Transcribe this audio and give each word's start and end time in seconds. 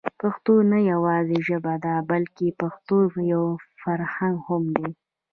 پښتو 0.19 0.53
نه 0.71 0.79
يوازې 0.91 1.37
ژبه 1.47 1.73
ده 1.83 1.93
بلکې 2.09 2.47
پښتو 2.61 2.97
يو 3.31 3.43
فرهنګ 3.81 4.35
هم 4.47 4.63
دی. 4.77 4.89